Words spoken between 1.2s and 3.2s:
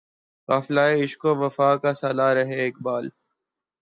و وفا کا سالار ہے اقبال